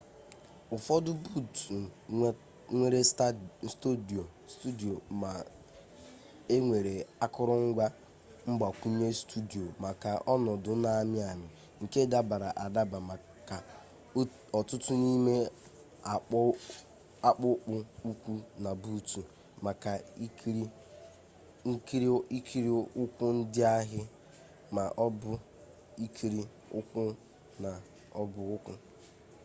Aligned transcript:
ụfọdụ 0.75 1.11
buutu 1.23 1.75
nwere 2.75 2.99
stọọdụ 3.71 4.89
ma 5.21 5.31
e 6.53 6.55
nwere 6.65 6.93
akụrụngwa 7.23 7.85
mgbakwunye 8.49 9.07
stọọdụ 9.19 9.61
maka 9.83 10.09
ọnọdụ 10.33 10.71
na-amị 10.83 11.19
amị 11.31 11.47
nke 11.83 11.99
dabara 12.11 12.49
adaba 12.63 12.97
maka 13.09 13.55
ọtụtụ 14.59 14.91
n'ime 15.01 15.35
akpụkpọ 16.13 17.49
ụkwụ 18.09 18.33
na 18.63 18.69
buutu 18.81 19.19
maka 19.65 19.91
ikiri 22.37 22.85
ụkwụ 23.01 23.25
ndị 23.37 23.59
ahị 23.75 24.01
ma 24.75 24.83
ọ 25.03 25.05
bụ 25.19 25.31
ikiri 26.05 26.41
ụkwụ 26.79 27.01
na 27.63 27.71
ọbọụkwụ 28.21 28.73